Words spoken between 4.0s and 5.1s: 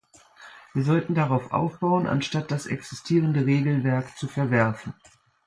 zu verwerfen.